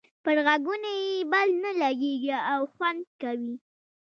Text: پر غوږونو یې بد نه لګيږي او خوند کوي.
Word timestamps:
پر 0.23 0.37
غوږونو 0.45 0.91
یې 1.01 1.27
بد 1.31 1.49
نه 1.63 1.71
لګيږي 1.81 2.31
او 2.51 2.61
خوند 2.73 3.03
کوي. 3.21 3.55